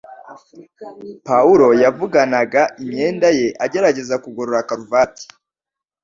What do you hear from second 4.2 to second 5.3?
kugorora karuvati